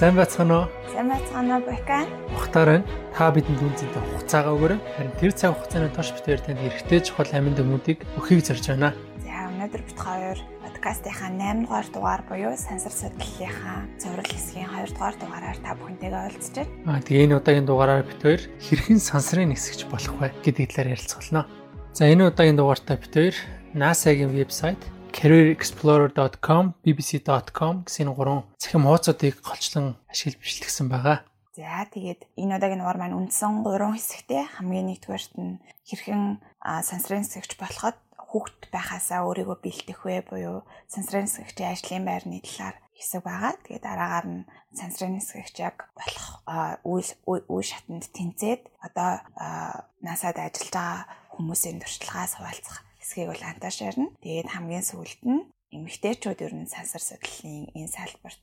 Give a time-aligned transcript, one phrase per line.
[0.00, 0.66] Сайн байцгаана уу?
[0.96, 2.08] Сайн байцгаана уу, Бэка?
[2.32, 2.80] Ухтаараа
[3.12, 4.80] та бидэнд үнцэнтэй хугацаагаа өгөөрэй.
[4.96, 8.96] Харин тэр цаг хугацааны турш битээр танд эргэтэй чухал амин дүгнүүдийг өгөхийг зорж байна.
[9.20, 15.16] За өнөөдөр бит хоёр подкастынхаа 8 дугаар дугаар буюу сансар судлалынхаа цоврал хэсгийн 2 дугаар
[15.20, 16.96] дугаараар та бүхэнтэйгээ уулзч байна.
[16.96, 21.44] Аа тэгээ энэ удаагийн дугаараар бит хоёр хэрхэн сансрын нисгэж болох вэ гэдэг талаар ярилцгалаа.
[21.92, 23.36] За энэ удаагийн дугаартаа бит хоёр
[23.76, 31.26] NASA-гийн вебсайт careerexplorer.com, bbc.com гэсэн гурван цахим хуудасуудыг голчлон ашиглаж бичлэгсэн байгаа.
[31.58, 37.58] За тэгээд энэ удаагийн дугаар маань үндсэн гурван хэсэгтэй хамгийн нэгдүгээрт нь хэрхэн сансрын сэвч
[37.58, 43.58] болоход хүүхэд байхасаа өөрийгөө бэлтэх вэ буюу сансрын сэвчийн ажлын байрны талаар хэсэг байгаа.
[43.66, 44.46] Тэгээд дараагаар нь
[44.78, 46.26] сансрын сэвч яг болох
[46.86, 49.10] үе шатанд тэнцээд одоо
[50.00, 51.00] насад ажиллаж байгаа
[51.34, 54.14] хүмүүсийн туршлагаас хуваалцах хэсгийг бол антаа шаарна.
[54.22, 55.42] Тэгээд хамгийн сүүлд нь
[55.74, 58.38] эмэгтэйчүүд ер нь сансар судлалын энэ салбарт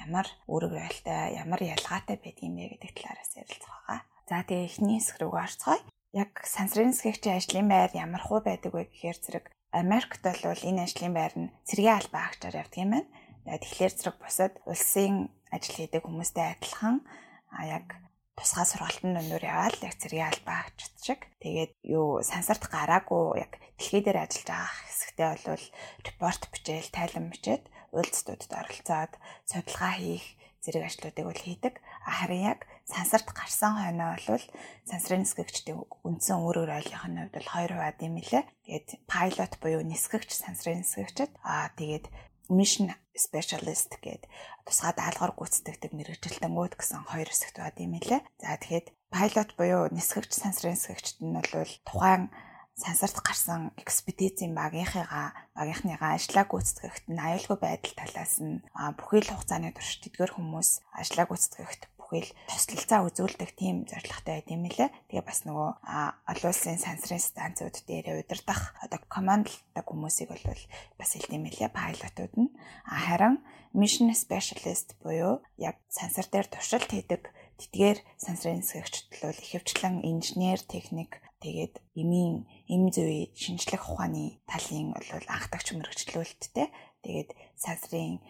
[0.00, 4.00] ямар үүрэг байлтай, ямар ялгаатай байдгийм бэ гэдэг талаараас ярилцах байгаа.
[4.24, 5.84] За тэгээ эхний хэсэг рүү орцгоё.
[6.16, 9.44] Яг сансрын сэхэгчийн ажлын байр ямар хуу байдаг вэ гэхээр зэрэг
[9.76, 13.08] Америкт бол энэ ажлын байр нь цэргийн албан агчаар явдаг юм байна.
[13.44, 17.04] Тэгэхээр зэрэг бусад улсын ажил хийдэг хүмүүстэй адилхан
[17.52, 18.00] а яг
[18.36, 19.96] тусгай сургалтын өндөр яваад яг
[20.28, 21.20] албаа авчид шиг.
[21.40, 25.66] Тэгээд юу сансарт гараагүй яг дэлхий дээр ажиллаж байгаа хэсэгтээ бол
[26.04, 27.64] репорт бичээл, тайлан бичээд
[27.96, 29.12] үйлдэлтүүдэд оролцоод
[29.48, 30.26] судалгаа хийх
[30.66, 31.74] зэрэг ажлуудыг бол хийдэг.
[32.02, 34.46] Харин яг сансарт гарсан хойноо бол
[34.84, 38.44] сансрын нисгэгчдийн үндсэн үр ойлголтын хувьд бол 2 хувиад юм лээ.
[38.66, 42.10] Тэгээд pilot буюу нисгэгч сансрын нисгэгчд аа тэгээд
[42.48, 44.28] mission specialist гэдэг
[44.66, 48.20] тусгай даалгавар гүйцэтгэдэг мэрэгжилтэнгүүд гэсэн хоёр хэсэгт бод юм лээ.
[48.42, 52.28] За тэгэхэд pilot буюу нисгэгч сансрын нисгэгчд нь бол тухайн
[52.76, 58.60] сансарт гарсан экспедицийн багийнхыгаа багийнхныгаа ажлаа гүйцэтгэхт нь аюулгүй байдал талаас нь
[59.00, 64.48] бүхий л хугацааны турш тэдгэр хүмүүс ажлаа гүйцэтгэхт бүхий л тослолцоо үзүүлдэг тийм зорилготой байд
[64.54, 64.94] юм лээ.
[65.10, 70.62] Тэгээ бас нөгөө олон улсын сансрын станцууд дээр удирдах одоо команддаг хүмүүсийг бол
[70.94, 72.54] бас хэлдэм лээ пайлотууд нь.
[72.86, 73.42] Харин
[73.74, 77.26] mission specialist буюу яг сансар дээр туршилт хийдэг
[77.58, 85.26] тэдгээр сансрын нисгэгчд бол ихэвчлэн инженер, техник тэгээд эмийн эм зүй шинжлэх ухааны талын бол
[85.26, 86.68] анхдагч мэрэгчлүүлэлттэй.
[87.04, 88.20] Тэгээд сансрын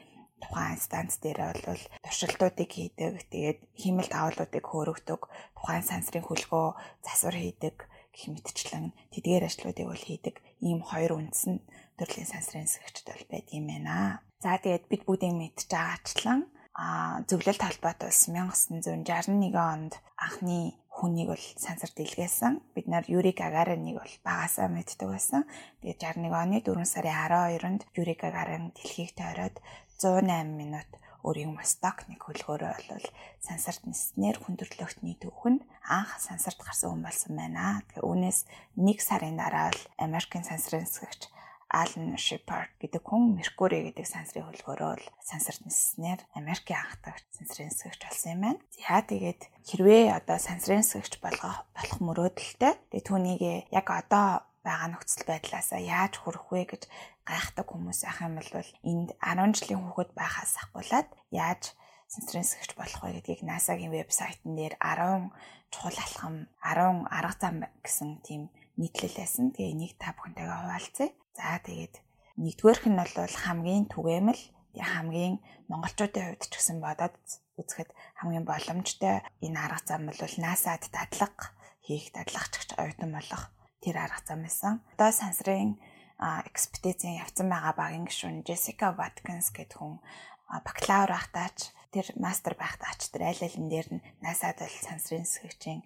[0.43, 3.13] тухайн станц дээр бол туршилтуудыг хийдэг.
[3.33, 5.21] Тэгээд хиймэл давуулуудыг хөөрөгдөг.
[5.57, 6.67] Тухайн сансрын хөлгөө
[7.07, 7.77] засвар хийдэг
[8.17, 10.41] гэх мэтчлэн тэдгээр ажлуудыг бол хийдэг.
[10.65, 11.61] Ийм хоёр үндсэн
[12.01, 14.25] төрлийн сансрын сэвчд бол байд юм байна.
[14.41, 16.41] За тэгээд бид бүгдийн мэдж байгаачлан
[16.77, 22.61] а зөвлөлт холбоот улс 1961 онд анхны хүнийг бол сансар дэлгээсэн.
[22.77, 25.49] Бид нар Юрий Гагариныг бол багасаа мэддэг байсан.
[25.81, 29.57] Тэгээд 61 оны 4 сарын 12-нд Юрий Гагарин дэлхийг тойроод
[29.99, 30.91] 108 минут
[31.27, 33.07] өөрийн мосток нэг хөлгөөрөө бол
[33.43, 37.83] сансарт ниснээр хүндрэлтний түүхэнд анх сансарт гарсан хүн болсон байна.
[37.91, 38.39] Тэгээ үүнээс
[38.79, 41.35] нэг сарын дараа л Америкийн сансрын нисгэгч
[41.67, 48.01] Алан Шепард гэдэг хүн Меркури гэдэг сансрын хөлгөөрөө л сансарт ниснээр Америкийн анхдагч сансрын нисгэгч
[48.07, 48.63] болсон юм байна.
[48.71, 52.75] За тэгээд хэрвээ одоо сансрын нисгэгч болгох болох мөрөөдөлтэй.
[52.95, 53.43] Тэгээ түүнийг
[53.75, 56.83] яг одоо байгаа нөхцөл байдлаасаа яаж хүрэх вэ гэж
[57.29, 58.51] гайхдаг хүмүүс ах юм бол
[58.91, 61.63] энд 10 жилийн хүүхэд байхаас ахгуулаад яаж
[62.11, 65.31] сэгч болох вэ гэдгийг NASA-гийн вебсайтн дээр 10
[65.73, 68.43] чухал алхам 10 арга зам гэсэн тийм
[68.79, 69.51] нийтлэл байсан.
[69.55, 71.09] Тэгээ энийг та бүхэнтэйгээ хуваалцъя.
[71.35, 71.95] За тэгээд
[72.43, 74.43] нэгдүгээрх нь бол хамгийн түгээмэл
[74.77, 75.41] хамгийн
[75.73, 77.17] монголчуудын хувьд ч гэсэн бодоод
[77.57, 77.91] үзэхэд
[78.21, 81.57] хамгийн боломжтой энэ арга зам бол NASA-д дадлага
[81.87, 83.43] хийх дадлагчч оюутан болох
[83.83, 84.81] тэр арга зам байсан.
[84.97, 85.77] Одоо сансрын
[86.21, 90.01] экспедицийн явцсан байгаа багийн гишүүн Jessica Watkins гэдэг хүн
[90.49, 95.81] бакалавр багтаач тэр мастер багтаач тэр аль алин дээр нь NASA-д бол сансрын сэвчийн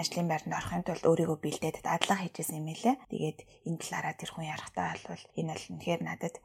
[0.00, 2.96] ажлын байранд орохын тулд өөрийгөө бэлдээд дадлага хийжсэн юм лээ.
[3.12, 6.36] Тэгээд энэ талаараа тэр хүн ярахтаа бол энэ бол үнэхээр надад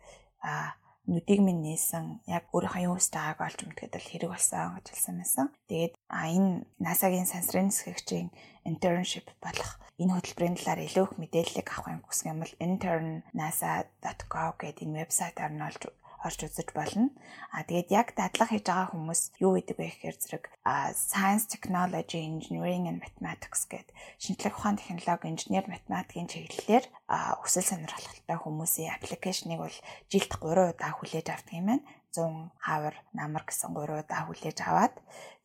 [1.10, 5.48] нүдийг минь нээсэн яг өөрийнхөө юу хийж байгааг олж мэдгээд л хэрэг болсон хэлсэн байсан.
[5.70, 6.50] Тэгээд энэ
[6.86, 8.30] NASA-гийн сансрын нисгэгчийн
[8.70, 14.98] internship болох энэ хөтөлбөрийн талаар илүү их мэдээллийг авахын хүсэх юм бол intern.nasa.gov гэдэг энэ
[15.02, 15.82] вебсайтаар нь олж
[16.24, 17.10] орж үзэж болно.
[17.52, 20.46] А тэгээд яг дадлага хийж байгаа хүмүүс юу гэдэг вэ гэхээр зэрэг
[20.94, 26.86] science, technology, engineering and mathematics гэдэг шинжлэх ухаан технологи, инженер, математикийн чиглэлээр
[27.44, 29.78] өсөл сонирхолтой хүмүүсийн аппликейшнийг бол
[30.12, 31.88] жилд 3 удаа хүлээж авдаг юм байна.
[32.12, 34.96] 100 хавар намар гэсэн 3 удаа хүлээж аваад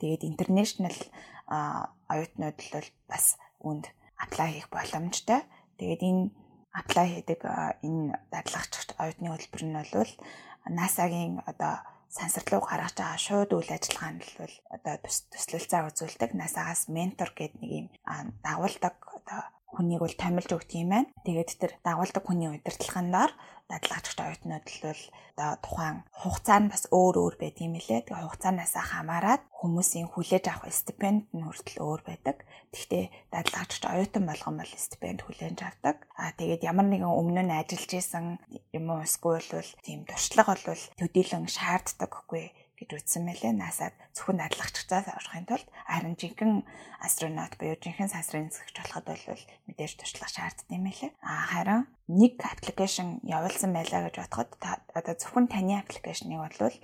[0.00, 0.97] тэгээд international
[2.09, 3.87] оюутнууд л бол бас үнд
[4.19, 5.44] apply хийх боломжтой.
[5.79, 6.23] Тэгээд энэ
[6.75, 7.41] apply хийдэг
[7.87, 10.12] энэ дадлагч оюутны хөтөлбөр нь бол
[10.69, 14.94] NASA-гийн одоо сансар руу гаргаж байгаа шууд үйл ажиллагаанд бол одоо
[15.32, 16.31] туслалцаа үзүүлдэг.
[16.34, 17.88] NASA-гаас ментор гэдэг нэг юм
[18.44, 19.43] дагуулдаг одоо
[19.75, 21.11] хүнийг бол томилж өгдөг юм байна.
[21.26, 23.32] Тэгээд тэр дагуулдаг хүний удирдлагын доор
[23.69, 25.03] дадлагчтай оюутнууд л
[25.35, 28.05] одоо тухайн хугацаа нь бас өөр өөр байд юм лээ.
[28.05, 32.44] Тэгээ хугацаанаас хамаарат хүмүүсийн хүлээж авах стипенд нь хүртэл өөр байдаг.
[32.71, 35.97] Гэхдээ дадлагчтай оюутан болгон бол стипенд хүлээж авдаг.
[36.20, 38.27] Аа тэгээд ямар нэгэн өмнө нь ажиллаж исэн
[38.77, 43.55] юм уу эсвэл бол тийм туршлага бол төдийлөн шаарддаг хгүй гэж үздсэн мэлээ.
[43.55, 46.67] NASA-д зөвхөн дадлагчцаас орохын тулд харин жинхэнэ
[47.00, 51.11] астронавт буюу жинхэнэ сансрын нисгэгч болоход бол мэдээж туршлага шаарддаг юм лээ.
[51.23, 54.50] А харин нэг аппликейшн явуулсан байлаа гэж бодоход
[54.93, 56.76] одоо зөвхөн таны аппликейшнийг бол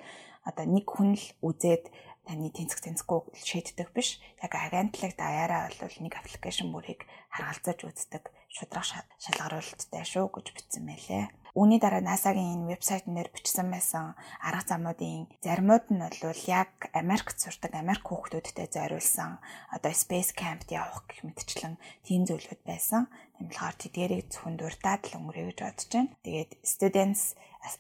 [0.47, 1.91] одоо нэг хүн л үзээд
[2.25, 4.23] таны тэнцэх тэнцэхгүй шийддэг биш.
[4.39, 7.05] Яг агентлаг даяараа бол нэг аппликейшн бүрийг
[7.35, 8.85] харгалзаж үздэг шудраг
[9.19, 11.27] шалгаруулалттай шүү гэж бичсэн мэлээ.
[11.59, 17.43] Үүний дараа NASA-гийн энэ вебсайтн дээр бичсэн байсан арга замуудын заримуд нь бол яг Америкт
[17.43, 19.43] сурдаг Америк хүүхдүүдтэй зориулсан
[19.75, 21.75] одоо Space Camp-д явах гэх мэтчлэн
[22.07, 23.11] тийм зүйлүүд байсан.
[23.41, 26.15] Болохоор тэдгэрийг зөвхөн дуртаад л өнгөрөө гэж бодож байна.
[26.23, 27.23] Тэгээд Students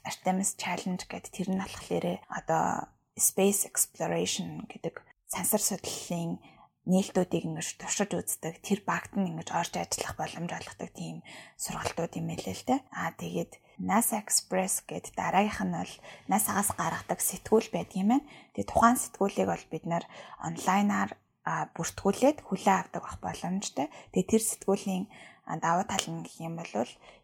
[0.03, 4.99] Artemis Challenge гэдэг тэр нь болохоор одоо Space Exploration гэдэг
[5.31, 6.43] сансар судлалын
[6.89, 11.21] нээлтүүдийг ингэж туршиж үздэг тэр багт нь ингэж орж ажиллах боломж олгодог тийм
[11.61, 12.81] сургалтууд юм элэ л дээ.
[12.97, 13.53] Аа тэгээд
[13.85, 15.95] NASA Express гэд дараагийнх нь бол
[16.33, 18.29] NASA-гаас гаргадаг сэтгүүл байдгийм байна.
[18.57, 20.05] Тэгээд тухайн сэтгүүлийг бол бид нэр
[20.41, 21.11] онлайнаар
[21.77, 23.87] бүртгүүлээд хүлээн авдаг байх боломжтой.
[24.13, 25.05] Тэгээд тэр сэтгүүлийн
[25.61, 26.73] давуу тал нь гэх юм бол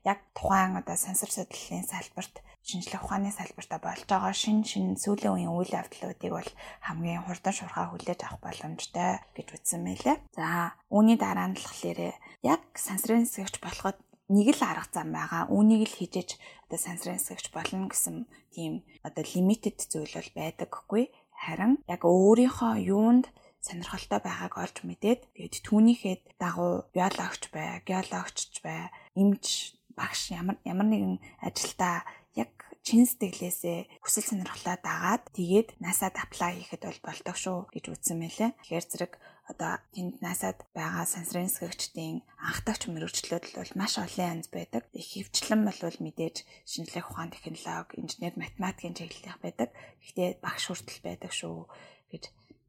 [0.05, 5.55] яг тухайн одоо сансар судлалын салбарт шинжлэх ухааны салбартаа болж байгаа шин шин сүүлийн үеийн
[5.55, 6.51] үйл явдлуудыг бол
[6.83, 10.17] хамгийн хурдан шуурхаа хүлээж авах боломжтой гэж үзсэн мэлээ.
[10.35, 15.47] За үүний дараа нь болохоор яг сансрын нисгэгч болоход нэг л арга зам байгаа.
[15.47, 16.31] Үүнийг л хижээж
[16.67, 21.05] одоо сансрын нисгэгч болно гэсэн тийм одоо лимитэд зүйл бол байдаггүй.
[21.47, 23.31] Харин яг өөрийнхөө юунд
[23.63, 30.87] сонирхолтой байгааг олж мэдээд тэгээд түүнийхээ дагуу биологч бай, геологч бай, эмч багш ямар ямар
[30.87, 32.05] нэгэн ажилдаа
[32.37, 32.53] яг
[32.87, 38.51] чин сэтгэлээсээ хүсэл сонирхлоо дагаад тэгээд NASA-д apply хийхэд бол болдог шүү гэж үзсэн мэлээ.
[38.63, 39.13] Тэгэхээр зэрэг
[39.51, 44.87] одоо тэнд NASA-д байгаа сансрын нисгэгчдийн анхдагч мэрэгчлүүд бол маш олон янз байдаг.
[44.95, 49.75] Их хөвчлэн бол мэдээж шинжлэх ухаан технологи, инженер, математикийн чиглэлийнх байдаг.
[50.03, 51.67] Гэхдээ багш хүртэл байдаг шүү
[52.15, 52.25] гэж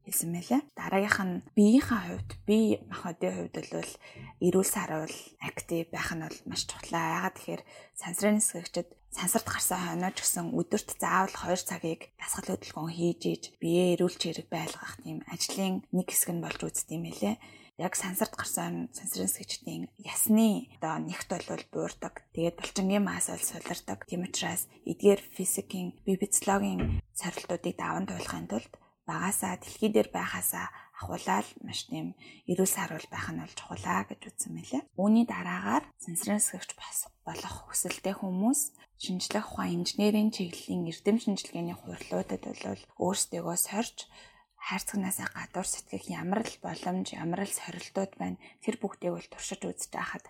[0.08, 0.60] хэлсэн мэлээ.
[0.74, 3.92] Дараагийнх нь биеийнхээ хувьд бие махбодын хувьд бол
[4.40, 7.28] эрүүл саруул актив байх нь бол маш чухлаа.
[7.28, 7.62] Яагаад тэгэхээр
[7.94, 13.42] сансрын нисгэгчд сансарт гарсан хойноо ч гэсэн өдөрт заавал 2 цагийг дасгал хөдөлгөөн хийж иж
[13.60, 17.40] биеэ эрүүл чирэг байлгах тийм ажлын нэг хэсэг нь болж үзт юм элэ
[17.78, 22.26] яг сансарт гарсан сансрын сэгчдийн ясны одоо нэгт бол буурдаг.
[22.34, 24.02] Тэгээд булчингийн маас ол сулардаг.
[24.10, 28.72] Тийм учраас эдгээр физикийн бибицлогийн сорилтуудыг даван туулахын тулд
[29.08, 30.68] багасаа дэлхий дээр байхасаа
[31.00, 32.12] ахуулаад маш тийм
[32.50, 34.82] эрүүл саруул байх нь бол чухалаа гэж үзсэн мэлээ.
[35.00, 36.70] Үүний дараагаар сансрын сэгч
[37.26, 38.60] болох хүсэлтэй хүмүүс
[39.02, 43.96] шинжлэх ухаан инженерийн чиглэлийн эрдэм шинжилгээний хурлуудад бол өөрсдөө сорж
[44.58, 48.42] хайрцагнаас гадуур сэтгэх ямар л боломж, ямар л сорилтууд байна.
[48.60, 50.26] Тэр бүгдийг бол туршиж үзэж байхад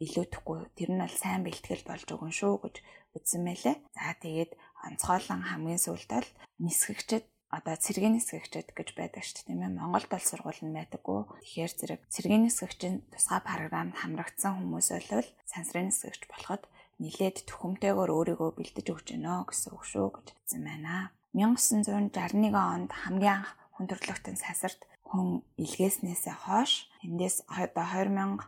[0.00, 2.76] илүүдэхгүй тэр нь бол сайн бэлтгэл болж өгөн шүү гэж
[3.16, 3.76] үзсэн мэлээ.
[3.96, 4.52] За тэгээд
[4.86, 6.30] онцгойлон хамгийн сүүлд бол
[6.62, 9.78] нисгэгчд одоо цэргийн нисгэгчд гэж байдаг шүү дээ тийм ээ.
[9.78, 11.20] Монголд бол сургууль нь байдаггүй.
[11.46, 16.62] Тэгэхээр зэрэг цэргийн нисгэгчийн тусгай програмд хамрагдсан хүмүүс бол сансрын нисгэгч болоход
[16.98, 21.12] нилээд төхөмтэйгээр өөрийгөө бэлдэж өгч гэнэ гэсэн үг шүү гэж хэлсэн байна.
[21.36, 28.40] 1961 онд хамгийн анх хүндрэлтэн сансарт хүн илгээснээсээ хойш эндээс одоо 2019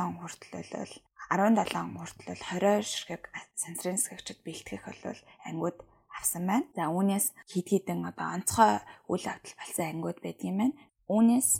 [0.00, 0.92] он хүртэл бол
[1.30, 3.22] 17 он хүртэл 20 ширхэг
[3.54, 5.78] сансрын нисгэгчд бэлтгэх бол ангууд
[6.18, 6.66] авсан байна.
[6.76, 10.76] За үүнээс хид хідэн одоо онцгой үйл явдал болсон ангиуд байдаг юм байна.
[11.10, 11.50] Үүнээс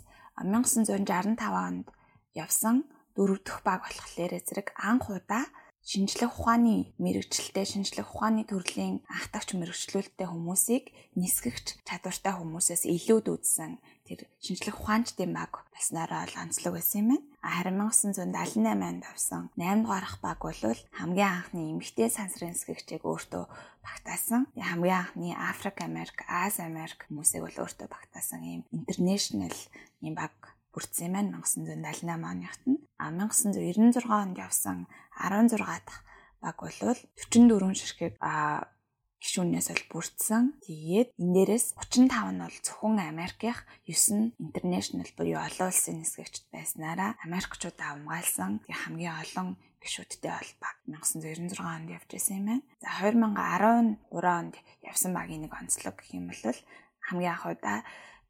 [0.40, 1.86] 1965 онд
[2.34, 2.76] явсан
[3.16, 5.44] дөрөв дэх баг болохоор зэрэг анх удаа
[5.80, 10.84] шинжлэх ухааны мэрэгчлэлтэй шинжлэх ухааны төрлийн анхдагч мэрэгчлүүлэлттэй хүмүүсийг
[11.16, 13.72] нисгэгч чадвартай хүмүүсээс илүүд үзсэн
[14.10, 17.26] тэр шинжлэх ухаанчдын баг болсноороо л онцлог байсан юм байна.
[17.46, 23.44] Харин 1978 онд авсан 8 дугаарх баг бол хамгийн анхны эмэгтэй сансрын нисгэгчийг өөртөө
[23.86, 24.50] багтаасан.
[24.58, 29.54] Хамгийн анхны Африк Америк, Аз Америк хүмүүсийг бол өөртөө багтаасан ийм интернэшнл
[30.02, 30.34] ийм баг
[30.74, 32.82] бүрдсэн юм байна 1978 оныхт нь.
[32.98, 35.54] А 1996 онд явсан 16
[35.86, 36.02] дахь
[36.42, 38.18] баг бол 44 ширхэг
[39.20, 40.44] гишүүнээс бол бүрдсэн.
[40.64, 46.48] Тэгээд энэ дээрээс 35 нь бол зөвхөн Америкийнх, 9 нь international буюу олон улсын нисгэгчд
[46.48, 48.64] байснараа Америкчуудаа хамгаалсан.
[48.64, 49.48] Тэгээд хамгийн олон
[49.80, 52.64] гишүүдтэй бол баг 1996 онд явж байсан юм байна.
[52.80, 56.58] За 2013 онд явсан багийн нэг онцлог гэх юм бол
[57.08, 57.78] хамгийн анхудаа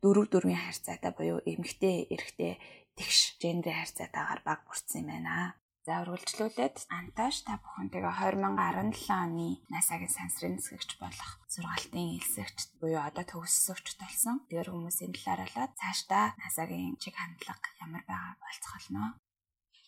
[0.02, 2.52] дөрөв дөрвийн харьцаатай буюу эмэгтэй эрэгтэй
[2.98, 5.54] тэгш гендерийн харьцаатайгаар баг бүрдсэн юм байна.
[5.80, 13.00] За үргэлжлүүлээд Анташ та бүхэн тэгээ 2017 оны NASA-гийн сансрын нисгэгч болох сургалтын элсэгч буюу
[13.00, 14.44] одоо төгссөгч болсон.
[14.52, 19.16] Тэр хүмүүсийн талаар болоод цаашдаа NASA-гийн чиг хандлага ямар байгааг болцгоолно.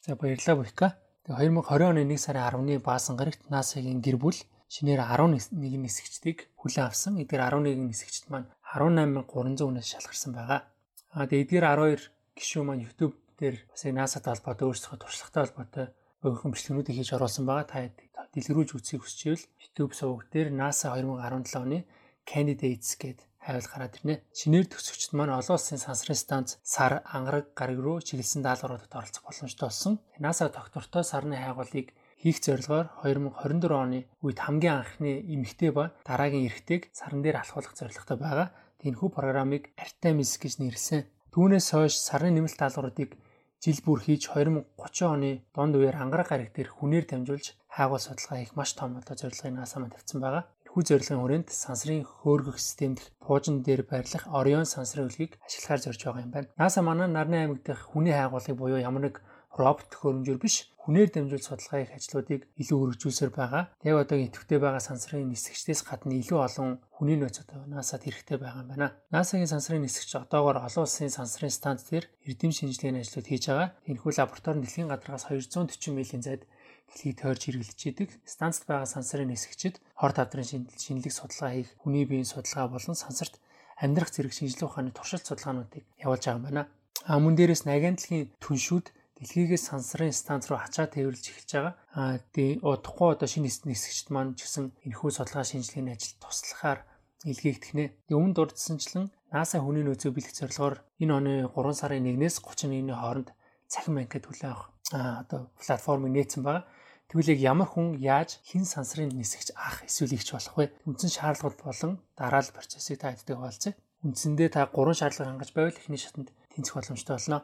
[0.01, 0.89] За баярлалаа Буйка.
[1.29, 4.41] Тэгээ 2020 оны 1 сарын 10-ны баасан гарагт NASA-гийн гэр бүл
[4.73, 7.21] шинээр 11 нисгэгчдийг хүлээн авсан.
[7.21, 10.73] Эдгээр 11 нисгэгчд маань 18300 хүнээс шалгарсан байгаа.
[11.13, 11.67] А тэгээд эдгээр
[12.01, 15.87] 12 гишүүн маань YouTube дээр бас яг NASA-тай холбоотой өөрсдөө туршлагатай холбоотой
[16.23, 17.91] өөрхөн бичлэгнүүдийг хийж оруулсан байгаа.
[18.15, 21.79] Та дэлгэрүүлж үзхийг хүсчихвэл YouTube суваг дээр NASA 2017 оны
[22.23, 24.23] Candidates гэд хайвал гараад ирнэ.
[24.31, 29.67] Шинээр төгсөгчд маань олон улсын сансрын станц сар ангараг гараг руу чиглэсэн даалгавруудад оролцох боломжтой
[29.67, 29.99] болсон.
[30.23, 31.91] NASA доктортой сарны хайгуулыг
[32.23, 38.17] хийх зорилгоор 2024 оны үед хамгийн анхны эмэгтэй ба дараагийн эрэгтэйг саран дээр алхуулах зорилготой
[38.23, 38.49] байгаа.
[38.79, 41.03] Тэнхүү программыг Artemis гэж нэрлсэн.
[41.35, 43.19] Түүнээс хойш сарны нэмэлт даалгавруудыг
[43.63, 48.59] жил бүр хийж 2030 оны донд үеэр ангараг гараг дээр хүнээр дамжуулж хайгуул судалгаа хийх
[48.59, 50.51] маш том одоо зорилгыг NASA маань тавьсан байгаа.
[50.67, 56.25] Энэхүү зорилгын хүрээнд сансрын хөөргөх системд буужин дээр байрлах Orion сансрын үлгийг ашиглахаар зорж байгаа
[56.27, 56.51] юм байна.
[56.59, 59.23] NASA манай нарны аймаг дэх хүний хайгуулыг буюу ямар нэг
[59.53, 63.71] робот хөрөмжөөр биш хүнээр дамжуул судалгаа хийх ажлуудыг илүү өргөжүүлсээр байгаа.
[63.87, 68.67] Яг одоогийн идэвхтэй байгаа сансрын нисгчдээс гадна илүү олон хүний нөөц одоо NASA-д хэрэгтэй байгаа
[68.67, 68.89] юм байна.
[69.15, 73.69] NASA-гийн сансрын нисгч одоогоор олон улсын сансрын станц дээр эрдэм шинжилгээний ажлууд хийж байгаа.
[73.87, 76.43] Энэхүү лаборатори дэлхийн гадаргаас 240 милийн зайд
[76.91, 78.11] дэлхийг тойрч хэрэглэж идэг.
[78.27, 83.39] Станцд байгаа сансрын нисгчид хор тавдрын шинэлэг судалгаа хийх, хүний биеийн судалгаа болон сансарт
[83.79, 86.63] амьдрах зэрэг шинжилгээ ухааны туршилт судалгаануудыг явуулж байгаа юм байна.
[87.07, 88.87] А мөн дээрээс нагиандлын түншүүд
[89.23, 91.75] дэлхийгээс сансрын станц руу хачаа тээвэрлж эхэлж байгаа.
[91.95, 96.83] Аа тий удахгүй одоо шинэ нисгчд маань ч гэсэн энэхүү судалгаа шинжилгээний ажилд туслахаар
[97.31, 97.85] илгээгдэх нэ.
[98.11, 103.31] Өмнөд дурдсанчлан NASA хүний нөөцөө бэлэх зорилгоор энэ оны 3 сарын 1-ээс 31-ний хооронд
[103.71, 106.67] цахим банкад хүлээн авах аа одоо платформыг нээсэн байгаа.
[107.09, 110.75] Тэгвэл яг ямар хүн яаж хин сансрын нисгч авах эсвэл ихч болох вэ?
[110.89, 113.73] Үндсэн шаардлагууд болон дараалал процессыг та хэддэг хаалцъя.
[114.03, 117.39] Үндсэндээ та гурван шаардлага хангаж байвал эхний шатанд тэнцэх боломжтой болно.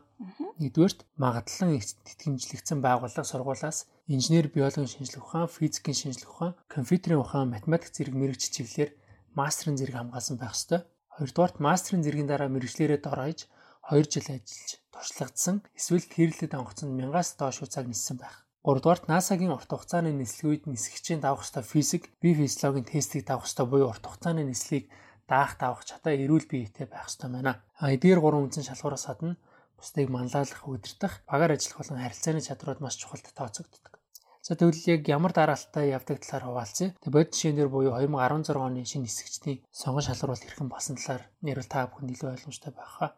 [0.60, 7.90] Нэгдүгээрт магадлан тэтгэмжлэгдсэн байгууллага сургуулаас инженер биологийн шинжилгээ ухаан, физикийн шинжилгээ ухаан, компьютерийн ухаан, математик
[7.92, 8.90] зэрэг мэрэгч чиглэлээр
[9.32, 10.80] мастерын зэрэг хамгаалсан байх ёстой.
[11.16, 13.40] Хоёрдугаарт мастерын зэргийн дараа мэрэгчлэрээ дор хаяж
[13.88, 18.44] 2 жил ажиллаж туршлагдсан эсвэл тэрлэлд онгоцонд 1000-аас доош цаг ниссэн байх.
[18.66, 23.66] Гуравдугаарт NASA-гийн урт хугацааны нислэг үед нисгчийн давах ёстой физик, бие физиологийн тестийг давах ёстой
[23.70, 24.92] буюу урт хугацааны нислэгийг
[25.28, 27.60] даах давах чадаа эрүүл биетэй байх ёстой байна.
[27.76, 29.36] А эдгээр гурван үндсэн шалгуураас гадна
[29.78, 33.94] бусдыг манлайлах, удирдах, багаар ажиллах болон харилцааны чадрууд маш чухалд тооцогддог.
[34.42, 36.96] За тэгвэл яг ямар дараалттай явдаг талаар хуваалцъя.
[37.04, 41.68] Тэг бодит жишээн дээр буюу 2016 оны шинэ нисгчдийн сонгон шалгаруулалт хэрхэн басан талаар нэрвэл
[41.70, 43.10] та бүхэнд илүү ойлгомжтой байх хаа.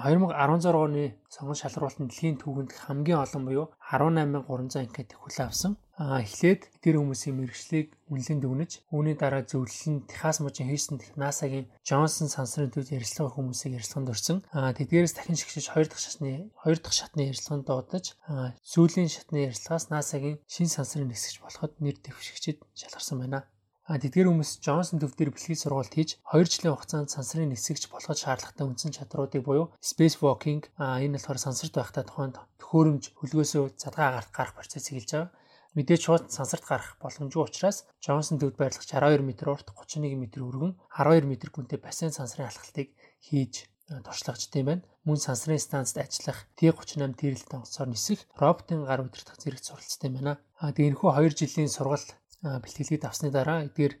[0.00, 5.72] 2016 оны сонгон шалралтын дэлхийн түүхэнд хамгийн олон буюу 18300 анкетыг хүлээн авсан.
[6.00, 11.12] Аа эхлээд тэр хүмүүсийн мэрэгчлийг үнэлэн дүгнэж, үүний дараа зөвлөл нь Техас мужийн Хьюстон дэх
[11.20, 14.38] NASA-гийн Johnson сансрын төвд ярилцлага хүмүүсийг ярилцлаганд орсон.
[14.56, 18.16] Аа тэдгээрээс дахин шигшиж 2 дахь шатны 2 дахь шатны ярилцлаганд дуудаж,
[18.64, 23.44] сүүлийн шатны ярилцлагаас NASA-гийн шин сансрын нисгэж болоход нэр дэвшигчид шалгарсан байна.
[23.92, 28.64] Тэдгээр хүмүүс Джонсон төв дээр бэлгийн сургалт хийж 2 жилийн хугацаанд сансрын нисгэж болоход шаардлагатай
[28.64, 34.96] үндсэн чадруудыг буюу space walking энэ болохоор сансарт байхдаа тухайд төхөөрөмж хөлгөөсөө задгаа гарах процессыг
[34.96, 35.28] хэлж байгаа.
[35.76, 40.72] Мэдээж шууд сансарт гарах боломжгүй учраас Джонсон төвд байрлах 62 м урт 31 м өргөн
[40.96, 43.68] 12 м гүнтэй бассейн сансрын алхалтыг хийж
[44.00, 44.84] туршлагачтай юм байна.
[45.04, 50.40] Мөн сансрын станцд ажиллах T38 тэрэлт онгоцоор нисэх роботын гар удирдах зэрэг суралцтай юм байна.
[50.56, 53.94] А тэгээ энэхүү 2 жилийн сургалт бэлтгэлийг авсны дараа эдгээр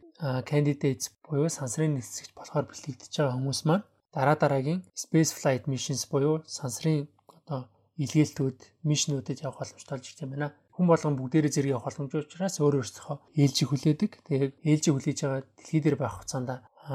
[0.50, 6.42] candidates буюу сансрын нисгэж болохоор бэлтгэгдэж байгаа хүмүүс маань дараа дараагийн space flight missions буюу
[6.46, 7.08] сансрын
[7.38, 7.70] одоо
[8.02, 8.58] илгээлтүүд,
[8.88, 10.52] мишнүүдэд явах боломжтой болж ирж байна.
[10.72, 14.12] Хүн болгон бүгдээрээ зэрэг явах боломжтой учраас өөр өөрсдөө ээлжийг хүлээдэг.
[14.24, 16.50] Тэгээд ээлжийг хүлээж байгаа дэлхий дээр байх хугацаанд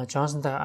[0.09, 0.55] Джонсонтой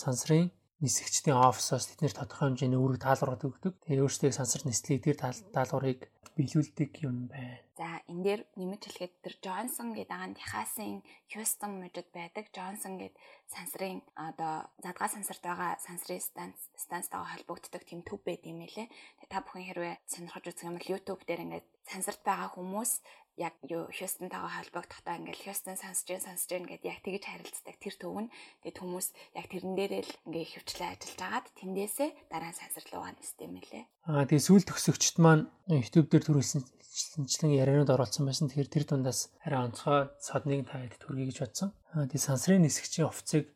[0.00, 0.48] сансрын
[0.80, 3.72] нисгчдийн офисоос тэднэр тодорхой хэмжээний үүрэг даалгаврууд өгдөг.
[3.84, 5.20] Тэгээ өөрсдөө сансар нислийг тэр
[5.52, 7.60] даалгаврыг биелүүлдэг юм байна.
[7.80, 11.00] За энэ дээр нэмж хэлэхэд тэр Джонсон гэдэг агаан Техасын
[11.32, 13.16] Хьюстон мужид байдаг Джонсон гэдэг
[13.48, 18.92] сансрын одоо задгаа сансарт байгаа сансрын станц станцтайгаа холбогддог тийм төв байд юм лээ.
[19.32, 23.00] Та бүхэн хэрвээ сонирхож үзэх юм бол YouTube дээр ингээд сансарт байгаа хүмүүс
[23.40, 27.94] яг юу Хьюстонтойгоо холбогдохдоо ингээл Хьюстон сонсож гин сонсож гин гэдээ яг тэгж харилцдаг тэр
[27.96, 29.08] төв нь тэгээд хүмүүс
[29.40, 33.84] яг тэрэн дээрээ л ингээ хөвчлээ ажиллаж агаад тэндээсээ дараа сансарлуугаа нэстэй юм лээ.
[34.12, 38.52] Аа тэгээд сүүл төгсөгчд маань YouTube дээр төрүүлсэнчлэн яриануд оролцсон байсан.
[38.52, 41.72] Тэгэхээр тэр дундаас арай онцгой содныг таад төргий гэж бодсон.
[41.96, 43.48] Аа тэгээд сансрын нисгчийн офцыг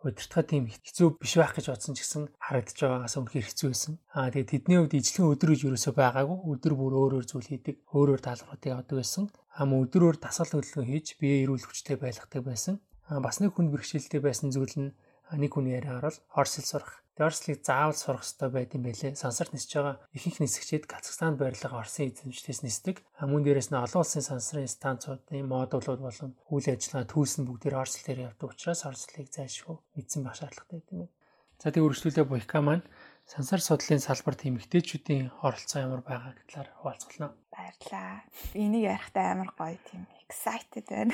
[0.00, 3.92] удирдахад тийм хэцүү биш байх гэж бодсон ч гэсэн харагдаж байгаагаас үнэхээр хэцүү байсан.
[4.16, 6.38] Аа тэгээд тэдний хувьд ижлэгэн өдөр гэж юусоо байгаагүй.
[6.56, 9.24] Өдөр бүр өөр өөр зүйл хийдэг, өөр өөр даалгавруудыг авдаг байсан.
[9.52, 12.74] Аа мөн өдөр өөр дасгал хөдөлгөөн хийж бие эрүүл хүчтэй байлгадаг байсан.
[13.12, 14.96] Аа бас нэг хүн бэрхшээлтэй байсан зүйл нь
[15.36, 19.12] нэг хүний яриа орол орсол сурах Дорслийг заавал сурах хэрэгтэй байт юм байлээ.
[19.12, 23.04] Сансарт нисэж байгаа ихэнх нисгчид Казахстанд байрлал Орсын эзэмшлээс нисдэг.
[23.20, 28.08] Мөн дээрээс нь олон улсын сансрын станцуудын модулууд болон үйл ажиллагаа түүс нь бүгдээр Орсол
[28.08, 31.12] дээр явдаг учраас Орслыг зайлшгүй мэдсэн байх шаардлагатай юм.
[31.60, 32.88] За тэг үргэлжлүүлээ Буйка маань
[33.28, 37.36] сансар судлалын салбарт эмэгтэйчүүдийн оролцоо ямар байгаа гэтлээр хуваалцгалаа.
[37.52, 38.24] Баярлаа.
[38.56, 41.12] Энийг ярихтаа амар гоё тийм excited байна.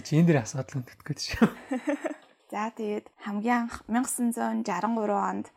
[0.00, 1.48] Чи энэ дэр асуудал өндөтгөх гэж шүү.
[2.54, 4.62] За тэгээд хамгийн анх 1963
[5.10, 5.50] онд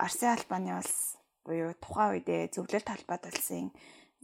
[0.00, 3.68] Орсын албаны улс буюу тухайн үедээ зөвлөлт холбоод улсын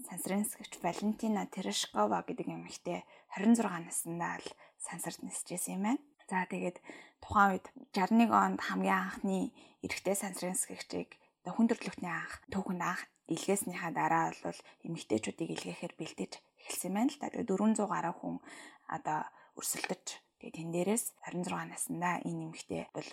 [0.08, 3.04] сансрын сэгч Валентина Терешкова гэдэг эмэгтэй
[3.37, 4.49] 26 наснаа л
[4.80, 6.00] сансарт нисчихсэн юм байна.
[6.25, 6.80] За тэгээд
[7.20, 9.52] тухайн үед 61 онд хамгийн анхны
[9.85, 14.56] эрэгтэй сансрын сэгчийг хүн төрөлхтний анх түүхэнд анх илгээснийхаа дараа бол
[14.88, 16.32] эмэгтэйчүүдийг илгээхээр бэлдэж
[16.64, 17.28] эхэлсэн байна л да.
[17.28, 18.37] Тэгээд 400 гаруй хүн
[18.88, 19.20] одоо
[19.61, 23.11] өрсөлдөж Тэгээд тэн дээрээс 26 наснда энэ нэмэгтэй бол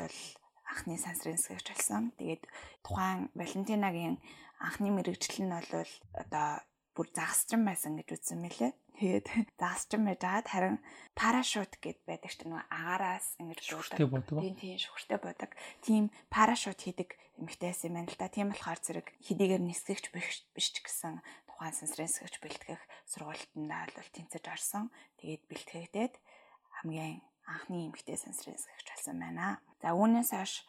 [0.70, 2.12] анхны сансрын сэгч болсон.
[2.20, 2.44] Тэгээд
[2.84, 4.16] тухайн Валентинагийн
[4.60, 6.64] анхны мэрэгжил нь бол одоо
[6.94, 8.72] бүр загасчин байсан гэж үзсэн мэлээ.
[8.98, 9.28] Тэгээд
[9.62, 10.78] загасчин байжгаад харин
[11.18, 13.98] парашют гэд байдаг ч нэг агаараас ингэж буудаг.
[13.98, 15.52] Тийм тийм шүхртэй буудаг.
[15.82, 18.30] Тийм парашют хийдэг эмэгтэйсэн юм байна л да.
[18.30, 24.46] Тийм болохоор зэрэг хэдийгээр нисгэгч биш ч гэсэн тухайн сансрын сэгч бэлтгэх сургуультандаа бол тэнцэж
[24.46, 24.94] орсон.
[25.18, 26.14] Тэгээд бэлтгэгдээд
[26.84, 29.64] хамгийн анхны эмэгтэй сансрын сэгч болсон байна.
[29.80, 30.68] За үүнээс хойш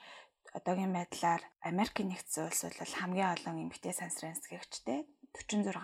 [0.54, 5.74] одоогийн байдлаар Америкийн нэгдсэн улс бол хамгийн олон эмэгтэй сансрын сэгчтэй 46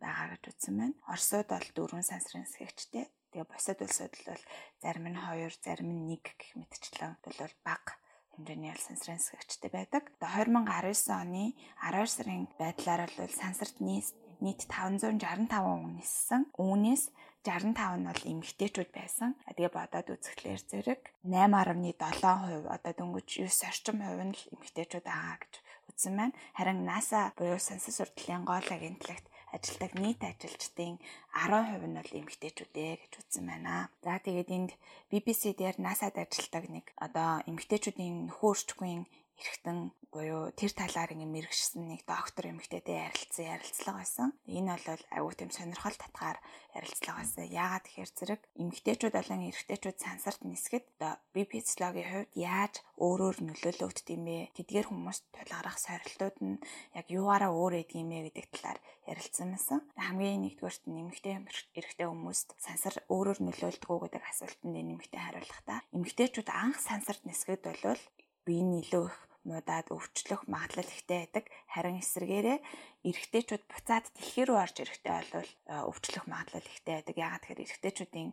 [0.00, 0.96] байгаа гэж үзсэн байна.
[1.12, 3.04] Оросууд бол 4 сансрын сэгчтэй.
[3.36, 4.42] Тэгээ бусад улсууд бол
[4.80, 7.92] зарим нь 2, зарим нь 1 гэх мэтчлэн бол бага
[8.32, 10.08] хэмжээний ял сансрын сэгчтэй байдаг.
[10.16, 11.52] Тэгээ 2019 оны
[11.84, 15.20] 12 сарын байдлаар бол сансарт нийт 565
[15.52, 16.42] хүн ниссэн.
[16.56, 17.12] Үүнээс
[17.46, 19.30] 65 нь бол эмэгтэйчүүд байсан.
[19.46, 25.54] Тэгээ бодоод үзэхлээр зэрэг 8.7% одоо дөнгөж 9 орчим хувь нь л эмэгтэйчүүд байгаа гэж
[25.90, 26.34] үзсэн байна.
[26.58, 30.98] Харин NASA буюу сансар сурдлын гол агентлагт ажилдаг нийт ажилчдын
[31.32, 33.88] 10% нь бол эмэгтэйчүүдээ гэж үзсэн байна.
[34.02, 34.72] За тэгээд энд
[35.10, 39.06] BBC дээр NASA-д ажилдаг нэг одоо эмэгтэйчүүдийн нөхөрчгүй
[39.40, 39.78] эргэтэн
[40.16, 44.28] буюу тэр талаар ингэ мэрэгшсэн нэг доктор эмэгтэйтэй ярилцсан ярилцлага байсан.
[44.48, 46.40] Энэ бол аюу тийм сонирхол татгаар
[46.72, 47.44] ярилцлага байсан.
[47.52, 54.08] Яагаад тэгэхээр зэрэг эмэгтэйчүүд болон эрэгтэйчүүд сансарт нисгэд одоо бие физиологийн хувьд яаж өөрөөр нөлөөлөгддөг
[54.16, 54.38] юм бэ?
[54.56, 56.56] Тэдгээр хүмүүст тулгарах сорилтууд нь
[56.96, 59.84] яг юугаараа өөр эдэг юм бэ гэдэг талаар ярилцсан байсан.
[60.00, 61.34] Хамгийн нэгдүгээрт нь эмэгтэй
[61.76, 68.00] эрэгтэй хүмүүст сансар өөрөөр нөлөөлдөг үү гэдэг асуултанд эмэгтэй хариулахдаа эмэгтэйчүүд анх сансарт нисгэд бол
[68.46, 71.44] бие нь илүү их муудаад өвчлөх магадлал ихтэй байдаг.
[71.70, 72.58] Харин эсвэргээрээ
[73.06, 75.50] эрэгтэйчүүд буцаад дэлхий рүү орж ирэхдээ бол
[75.90, 77.16] өвчлөх магадлал ихтэй байдаг.
[77.16, 78.28] Ягаад гэхээр эрэгтэйчүүдийн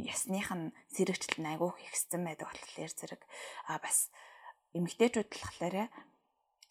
[0.00, 3.22] ясных нь сэрэгчлэл нь айгүй ихсэн байдаг болохоор зэрэг
[3.68, 4.08] а бас
[4.72, 5.76] эмэгтэйчүүд болохоор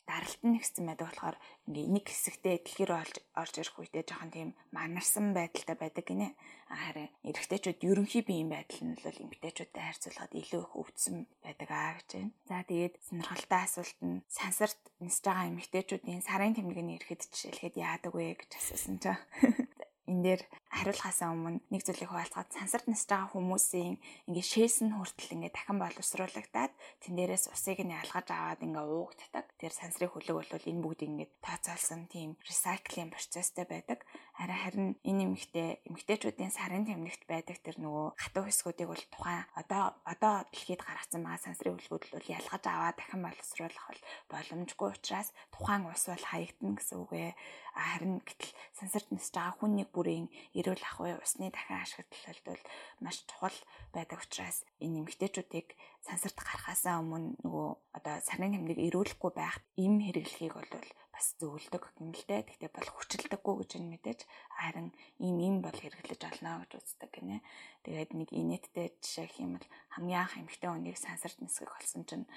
[0.05, 2.99] даралт нь ихсэн байдаг болохоор ингээ нэг хэсэгтээ дэлхий рүү
[3.41, 6.37] орж ирэх үедээ жоохон тийм манарсан байдалтай байдаг гинэ.
[6.69, 12.09] Харин эрэгтэйчүүд ерөнхий биеийн байдал нь бол эмэгтэйчүүдтэй харьцуулахад илүү их өвдсөн байдаг аа гэж
[12.13, 12.31] байна.
[12.49, 18.37] За тэгээд сонирхолтой асуулт нь сансарт нисж байгаа эмэгтэйчүүдийн сарын тэмдэгний ирэхэд жишээлхэд яадаг вэ
[18.37, 19.17] гэж асуусан чинь
[20.09, 20.41] энэ дээр
[20.75, 23.95] хариулахаасаа өмнө нэг зүйлийг хуваалцгаад сансарт нисж байгаа хүмүүсийн
[24.27, 29.45] ингээ шээс нь хүртэл ингээ дахин боловсруулагдаад тэн дээрээс усыг нь ялгаж аваад ингээ уугддаг.
[29.55, 34.03] Тэр сансрын хөлөг бол энэ бүгдийг ингээ тооцоолсон тийм recycling процесстэй байдаг.
[34.35, 39.95] Харин харин энэ эмэгтэй эмэгтэйчүүдийн сарын тэмнэгт байдаг тэр нөгөө хатуу хэсгүүдийг бол тухайн одоо
[40.03, 45.87] одоо дэлхийд гаргацсан байгаа сансрын хөлгүүд бол ялгаж аваад дахин боловсруулах бол боломжгүй учраас тухайн
[45.87, 47.31] ус бол хаягдана гэсэн үг ээ.
[47.79, 52.63] Харин гэтэл сансарт нисж байгаа хүн нэг бүрийн эрүүл ахуй усны дахин ашиглалт бол
[52.99, 53.59] маш чухал
[53.95, 60.53] байдаг учраас энэ эмэгтэйчүүдийг сансарт гарахаасаа өмнө нөгөө одоо сарны тэмдэг эрүүлэхгүй байх им хэрэглэхийг
[60.59, 60.71] бол
[61.15, 62.43] бас зөвлөдөг юм дээ.
[62.43, 64.19] Гэхдээ бол хүчилдэггүй гэж нь мэдээж
[64.51, 64.91] харин
[65.23, 67.39] ийм ийм бол хэрэглэж олно гэж үздэг гинэ.
[67.87, 72.27] Тэгээд нэг инээдтэй жишээ гэх юм бол хамгийн анх эмэгтэй хүнийг сансарт нисгэх болсон чинь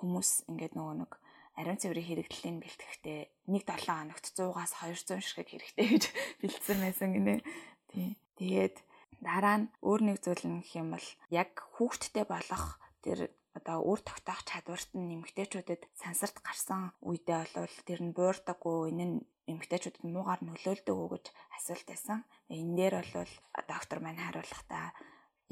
[0.00, 1.12] хүмүүс ингээд нөгөө нэг
[1.60, 3.20] ариун цэврийн хэрэглэлийг бэлтгэхдээ
[3.52, 6.04] нэг 7 хоногт 100-аас 200 ширхэг хэрэгтэй гэж
[6.40, 7.44] бэлдсэн байсан гинэ.
[7.92, 8.16] Тий.
[8.40, 8.80] Тэгээд
[9.20, 14.00] дараа нь өөр нэг зүйл нь гэх юм бол яг хүүхдтэй болох тэр одоо үр
[14.00, 19.16] тогтоох чадварт нь эмгтээчүүдэд сансарт гарсан үедээ бол тэр нь буурдаггүй энэ нь
[19.52, 22.18] эмгтээчүүдэд муугаар нөлөөлдөг үү гэж асуулт байсан.
[22.48, 23.32] Энэ дээр бол
[23.68, 24.86] доктор маань хариулахдаа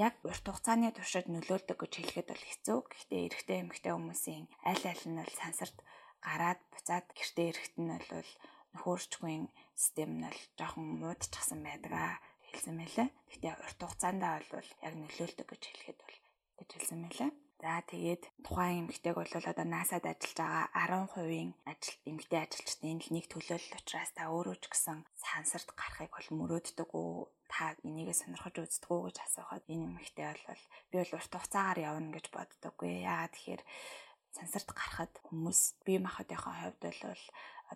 [0.07, 2.79] яг урт хугацааны туршид нөлөөлдөг гэж хэлэхэд бол хэцүү.
[2.89, 5.79] Гэхдээ эрэгтэй эмэгтэй хүмүүсийн аль аль нь бол сансарт
[6.25, 8.31] гараад буцаад гэртээ ирэхэд нь бол
[8.73, 9.35] нөхөрчгүй
[9.77, 11.93] систем нь бол жоохон муудчихсан байдаг
[12.49, 13.09] хэлсэн мэлээ.
[13.29, 14.23] Гэхдээ урт хугацаанд
[14.55, 16.19] бол яг нөлөөлдөг гэж хэлэхэд бол
[16.59, 17.31] гэж хэлсэн мэлээ.
[17.61, 23.77] За тэгээд тухайн эмэгтэйг бол одоо NASA-д ажиллаж байгаа 10%-ийн ажил эмэгтэй л нэг төлөөлөл
[23.77, 27.29] учраас та өөрөө ч гэсэн сансарт гарахыг бол мөрөөддөг үү?
[27.53, 32.09] Та энийгээ сонирхож үздэг үү гэж асуухад энэ эмэгтэй бол би бол урт хугацаагаар явна
[32.17, 32.93] гэж боддоггүй.
[33.05, 33.63] Яагаад тэгэхээр
[34.33, 37.23] сансарт гарахад хүмүүс бие махбодынхоо хувьд бол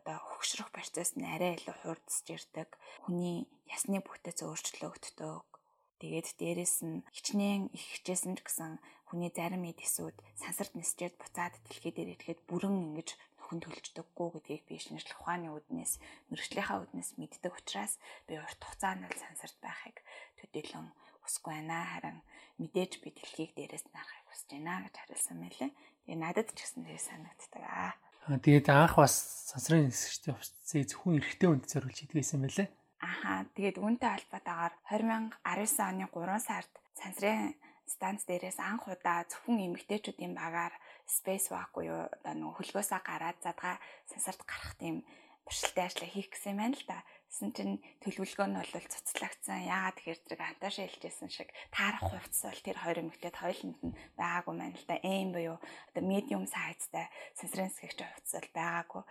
[0.01, 2.73] одоо хөгшрөх процесс нь арай илүү хурдсж ирдэг.
[3.05, 5.54] Хүний ясны бүтээц өөрчлөгддөг.
[6.01, 8.73] Тэгээд дээрэс нь хичнээн их хичээсэн ч гэсэн
[9.09, 14.75] хүний зарим эдисүүд сансарт нисчээд буцаад дэлхий дээр ирэхэд бүрэн ингэж нөхөн төлждөггүй гэдгийг би
[14.81, 16.03] шинжлэх ухааны үднээс
[16.33, 20.03] мэрэгжлийнхаа үднээс мэддэг учраас би урт хугацаанд л сансарт байхыг
[20.41, 20.91] төдийлөн
[21.23, 21.79] хүсгүй байна.
[21.93, 22.19] Харин
[22.59, 25.71] мэдээж би дэлхийг дээрээс нь харахыг хүсэж байна гэж хариулсан мэлээ.
[26.05, 27.93] Тэгээ надад ч гэсэн тэр санагддаг аа.
[28.25, 29.15] Тэгээд анх бас
[29.53, 32.69] сансрын нисгчтэй хувцсыг зөвхөн эрэгтэй хүнд зориулж хийдгээсэн мэлээ.
[33.05, 37.53] Аха тэгээд үүнтэй холбоотойгоор 2019 оны 3 сард сансрын
[37.85, 43.77] станц дээрээс анх удаа зөвхөн эмэгтэйчүүдийн багаар spacewalk буюу одоо нөгөө хөлгөөсөө гараад задгаа
[44.09, 44.97] сансарт гарах тийм
[45.45, 46.99] туршилтын ажлаа хийх гэсэн юм байна л да.
[47.29, 49.69] Тэсэн чинь төлөвлөгөө нь бол цуцлагдсан.
[49.69, 54.55] Яагаад тэгэхээр зэрэг антааш хэлжсэн шиг таарах хувцас бол тэр хоёр эмэгтэйд хоёуланд нь байгаагүй
[54.57, 54.97] маань л да.
[55.05, 55.59] Эм буюу
[55.93, 59.03] одоо medium size-тай сансрын сэхэгч хувцас бол байгаагүй.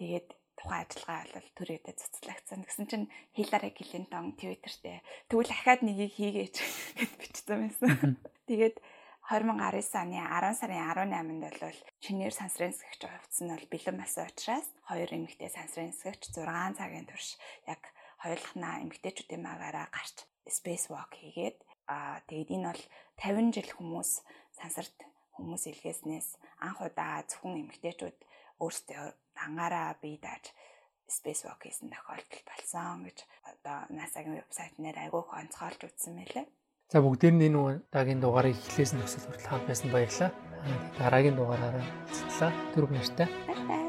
[0.00, 2.64] Тэгээд тухайн ажиллагаа бол төрөөдөө цуцлагдсан.
[2.64, 6.56] Тэгсэн чинь Хиллари Клинтон Твиттертэй тэгвэл дахиад нэгийг хийгээч
[6.98, 8.16] гэд бичсэн байсан.
[8.48, 8.76] Тэгээд
[9.26, 9.58] 2019
[9.98, 15.10] оны 10 сарын 18-нд бол чинээр сансрын сэгч хувцс нь бол бэлэн болсон учраас хоёр
[15.10, 17.34] эмэгтэй сансрын сэгч 6 цагийн турш
[17.66, 17.82] яг
[18.22, 21.58] хоёулахнаа эмэгтэйчүүдийн магаараа гарч space walk хийгээд
[21.90, 22.82] аа тэгээд энэ бол
[23.18, 24.10] 50 жил хүмүүс
[24.54, 24.98] сансарт
[25.34, 26.28] хүмүүс илгээснээс
[26.62, 28.18] анх удаа зөвхөн эмэгтэйчүүд
[28.62, 29.04] өөрсдөө
[29.44, 30.52] ангаараа бие дааж
[31.06, 36.46] spacewalk хийсэн тохиолдол болсон гэж одоо NASA-гийн вебсайт нэр айгүйх онцгойлж үзсэн мэлээ.
[36.90, 40.30] За бүгдээр нь энэ удаагийн дугаарыг эхлээс нь өсөл хүртэл хамт байсан баярлалаа.
[40.98, 42.52] Дараагийн дугаараараа уулзлаа.
[42.74, 43.26] Түр баяртай.
[43.46, 43.85] Баярлалаа.